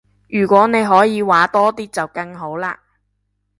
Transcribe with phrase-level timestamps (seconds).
[0.29, 2.79] 如果你可以搲多啲就更好啦